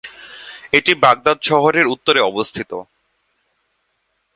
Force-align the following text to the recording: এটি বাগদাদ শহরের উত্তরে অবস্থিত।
এটি 0.73 0.91
বাগদাদ 1.03 1.37
শহরের 1.41 1.85
উত্তরে 1.85 2.19
অবস্থিত। 2.21 2.71